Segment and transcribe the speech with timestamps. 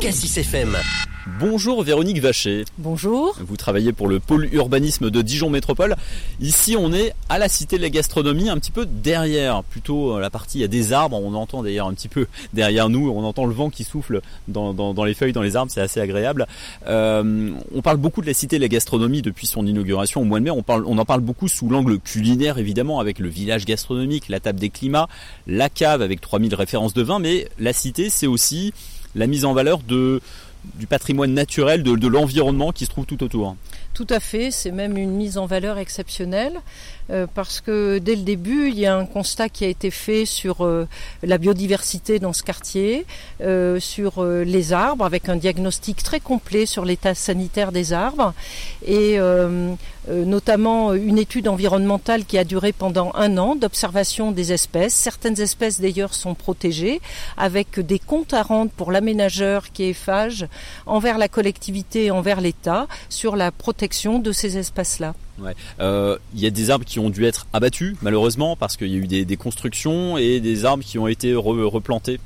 [0.00, 0.76] Cassis FM.
[1.38, 2.64] Bonjour Véronique Vacher.
[2.78, 3.36] Bonjour.
[3.40, 5.96] Vous travaillez pour le pôle urbanisme de Dijon Métropole.
[6.40, 10.20] Ici, on est à la Cité de la Gastronomie, un petit peu derrière, plutôt euh,
[10.20, 13.10] la partie, il y a des arbres, on entend d'ailleurs un petit peu derrière nous,
[13.10, 16.46] on entend le vent qui souffle dans, les feuilles, dans les arbres, c'est assez agréable.
[16.86, 20.40] Euh, on parle beaucoup de la Cité de la Gastronomie depuis son inauguration au mois
[20.40, 23.66] de mai, on, parle, on en parle beaucoup sous l'angle culinaire évidemment, avec le village
[23.66, 25.08] gastronomique, la table des climats,
[25.46, 28.72] la cave avec 3000 références de vin, mais la Cité, c'est aussi
[29.14, 30.20] la mise en valeur du
[30.86, 33.56] patrimoine naturel, de, l'environnement qui se trouve tout autour.
[33.94, 36.60] Tout à fait, c'est même une mise en valeur exceptionnelle
[37.10, 40.24] euh, parce que dès le début, il y a un constat qui a été fait
[40.24, 40.86] sur euh,
[41.22, 43.04] la biodiversité dans ce quartier,
[43.40, 48.32] euh, sur les arbres, avec un diagnostic très complet sur l'état sanitaire des arbres
[50.08, 54.94] notamment une étude environnementale qui a duré pendant un an d'observation des espèces.
[54.94, 57.00] Certaines espèces d'ailleurs sont protégées
[57.36, 60.46] avec des comptes à rendre pour l'aménageur qui est phage
[60.86, 65.14] envers la collectivité, envers l'État sur la protection de ces espaces-là.
[65.80, 68.94] Euh, il y a des arbres qui ont dû être abattus, malheureusement, parce qu'il y
[68.94, 72.20] a eu des, constructions et des arbres qui ont été replantés.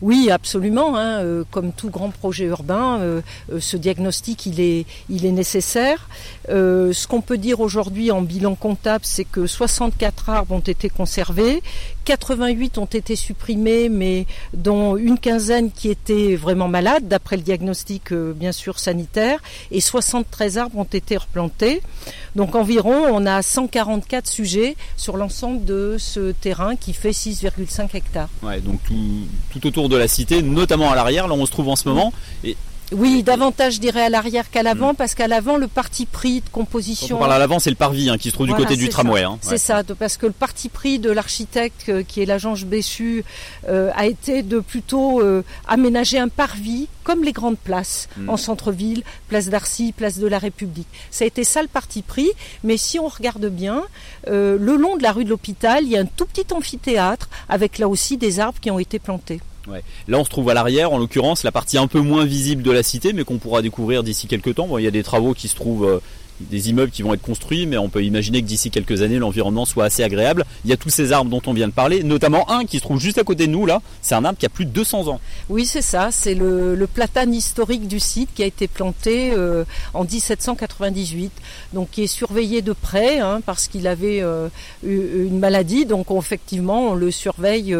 [0.00, 0.96] Oui, absolument.
[0.96, 3.20] Hein, euh, comme tout grand projet urbain, euh,
[3.58, 6.08] ce diagnostic il est, il est nécessaire.
[6.48, 11.62] ce qu'on peut dire aujourd'hui en bilan comptable, c'est que 64 arbres ont été conservés,
[12.08, 18.12] 88 ont été supprimés, mais dont une quinzaine qui étaient vraiment malades, d'après le diagnostic
[18.12, 21.82] euh, bien sûr sanitaire, et 73 arbres ont été replantés.
[22.34, 28.30] Donc environ, on a 144 sujets sur l'ensemble de ce terrain qui fait 6,5 hectares.
[28.42, 28.80] Ouais, donc
[29.50, 31.86] tout, autour de la cité, notamment à l'arrière, là où on se trouve en ce
[31.86, 32.14] moment.
[32.92, 36.48] Oui, davantage, je dirais, à l'arrière qu'à l'avant, parce qu'à l'avant, le parti pris de
[36.50, 37.08] composition.
[37.08, 38.88] Quand on parle à l'avant, c'est le parvis hein, qui se trouve du côté du
[38.88, 39.24] tramway.
[39.24, 39.38] Hein.
[39.42, 43.24] C'est ça, parce que le parti pris de l'architecte, euh, qui est l'agence Bessu,
[43.68, 48.30] euh, a été de plutôt euh, aménager un parvis comme les grandes places mm.
[48.30, 50.88] en centre-ville, place d'Arcy, place de la République.
[51.10, 52.30] Ça a été ça le parti pris,
[52.64, 53.82] mais si on regarde bien,
[54.26, 57.78] le long de la rue de l'hôpital, il y a un tout petit amphithéâtre avec
[57.78, 59.40] là aussi des arbres qui ont été plantés.
[60.08, 62.70] Là, on se trouve à l'arrière, en l'occurrence, la partie un peu moins visible de
[62.70, 64.66] la cité, mais qu'on pourra découvrir d'ici quelques temps.
[64.66, 66.00] Bon, il y a des travaux qui se trouvent euh,
[66.40, 69.64] des immeubles qui vont être construits, mais on peut imaginer que d'ici quelques années, l'environnement
[69.64, 70.44] soit assez agréable.
[70.64, 72.82] Il y a tous ces arbres dont on vient de parler, notamment un qui se
[72.82, 73.82] trouve juste à côté de nous, là.
[74.02, 75.20] C'est un arbre qui a plus de 200 ans.
[75.48, 76.10] Oui, c'est ça.
[76.10, 81.30] C'est le, platane historique du site qui a été planté euh, en 1798,
[81.74, 84.48] donc qui est surveillé de près hein, parce qu'il avait euh,
[84.82, 85.84] une maladie.
[85.84, 87.76] Donc effectivement, on le surveille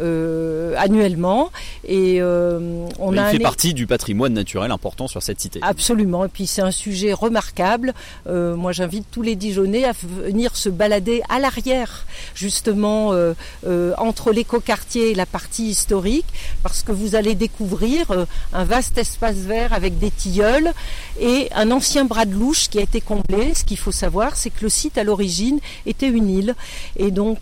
[0.00, 1.50] euh, annuellement
[1.86, 3.32] et on a.
[3.32, 5.60] Il fait partie du patrimoine naturel important sur cette cité.
[5.62, 6.24] Absolument.
[6.24, 7.92] Et puis c'est un sujet remarquable
[8.28, 13.34] euh, moi, j'invite tous les Dijonais à venir se balader à l'arrière, justement, euh,
[13.66, 16.26] euh, entre l'écoquartier et la partie historique,
[16.62, 20.72] parce que vous allez découvrir un vaste espace vert avec des tilleuls
[21.20, 23.54] et un ancien bras de louche qui a été comblé.
[23.54, 26.54] Ce qu'il faut savoir, c'est que le site à l'origine était une île.
[26.96, 27.38] Et donc,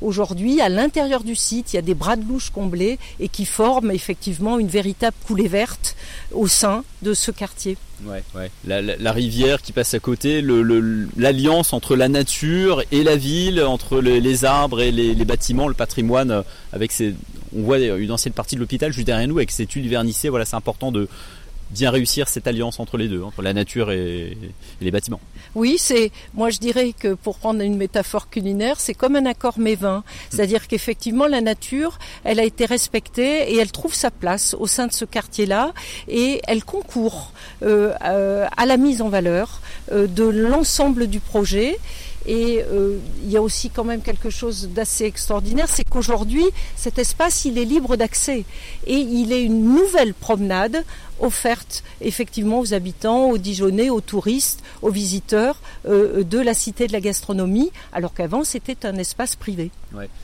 [0.00, 3.44] aujourd'hui, à l'intérieur du site, il y a des bras de louche comblés et qui
[3.44, 5.96] forment effectivement une véritable coulée verte
[6.32, 7.76] au sein de ce quartier.
[8.02, 8.50] Ouais.
[8.66, 10.42] La, rivière qui passe à côté,
[11.16, 16.30] l'alliance entre la nature et la ville, entre les arbres et les, bâtiments, le patrimoine,
[16.30, 17.14] euh, avec ces,
[17.56, 20.28] on voit une ancienne partie de l'hôpital juste derrière nous avec ces tuiles vernissées.
[20.28, 21.08] Voilà, c'est important de,
[21.70, 24.36] bien réussir cette alliance entre les deux, entre la nature et,
[24.80, 25.20] les bâtiments.
[25.54, 29.58] Oui, c'est, moi je dirais que pour prendre une métaphore culinaire, c'est comme un accord
[29.58, 30.04] mévin.
[30.30, 34.86] C'est-à-dire qu'effectivement la nature, elle a été respectée et elle trouve sa place au sein
[34.86, 35.72] de ce quartier-là
[36.08, 37.32] et elle concourt
[37.62, 39.60] euh, euh, à la mise en valeur
[39.92, 41.78] euh, de l'ensemble du projet.
[42.26, 46.44] Et euh, il y a aussi quand même quelque chose d'assez extraordinaire, c'est qu'aujourd'hui,
[46.76, 48.44] cet espace, il est libre d'accès.
[48.86, 50.84] Et il est une nouvelle promenade
[51.20, 56.92] offerte effectivement aux habitants, aux Dijonais, aux touristes, aux visiteurs euh, de la cité de
[56.92, 59.70] la gastronomie, alors qu'avant c'était un espace privé.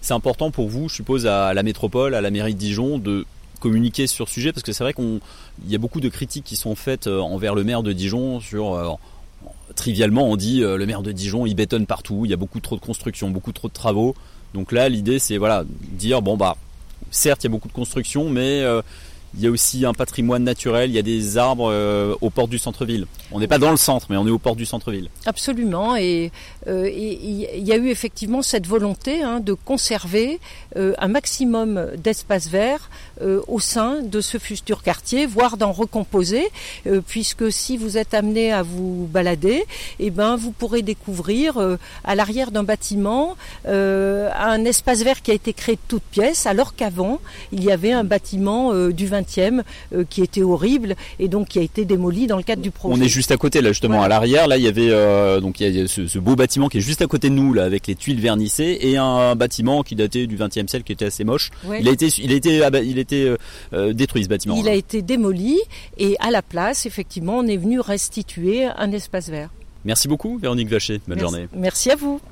[0.00, 3.26] C'est important pour vous, je suppose, à la métropole, à la mairie de Dijon, de
[3.60, 5.20] communiquer sur ce sujet, parce que c'est vrai qu'il
[5.68, 8.98] y a beaucoup de critiques qui sont faites euh, envers le maire de Dijon sur
[9.74, 12.60] trivialement, on dit euh, le maire de Dijon, il bétonne partout, il y a beaucoup
[12.60, 14.14] trop de construction, beaucoup trop de travaux.
[14.54, 16.56] Donc là, l'idée, c'est voilà, dire bon bah,
[17.10, 18.82] certes, il y a beaucoup de construction, mais euh,
[19.34, 22.48] il y a aussi un patrimoine naturel, il y a des arbres euh, au port
[22.48, 23.06] du centre-ville.
[23.30, 25.10] On n'est pas dans le centre, mais on est au port du centre-ville.
[25.26, 26.32] Absolument, et
[26.66, 30.40] euh, il y a eu effectivement cette volonté hein, de conserver
[30.76, 32.90] euh, un maximum d'espace vert
[33.48, 36.46] au sein de ce futur quartier, voire d'en recomposer,
[37.08, 39.64] puisque si vous êtes amené à vous balader,
[39.98, 41.58] eh ben, vous pourrez découvrir
[42.04, 46.76] à l'arrière d'un bâtiment un espace vert qui a été créé de toutes pièces, alors
[46.76, 47.18] qu'avant,
[47.50, 51.58] il y avait un bâtiment du 20 20e euh, qui était horrible et donc qui
[51.58, 52.98] a été démoli dans le cadre du projet.
[52.98, 54.46] On est juste à côté là justement à l'arrière.
[54.48, 57.02] Là il y avait euh, donc il y a ce, beau bâtiment qui est juste
[57.02, 60.36] à côté de nous là avec les tuiles vernissées et un bâtiment qui datait du
[60.36, 61.50] 20e siècle qui était assez moche.
[61.78, 63.34] Il a été il a été ah bah, il a été
[63.92, 64.56] détruit ce bâtiment.
[64.56, 65.58] Il a été démoli
[65.98, 69.50] et à la place effectivement on est venu restituer un espace vert.
[69.84, 71.00] Merci beaucoup Véronique Vacher.
[71.06, 71.48] Bonne journée.
[71.54, 72.20] Merci à vous.